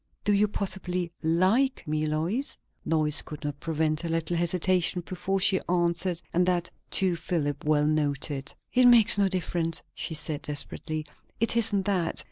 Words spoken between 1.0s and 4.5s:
like me, Lois?" Lois could not prevent a little